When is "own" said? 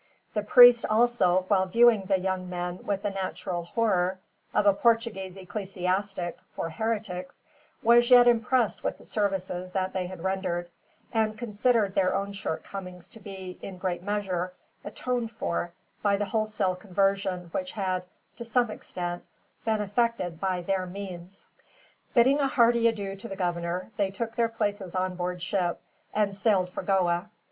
12.15-12.33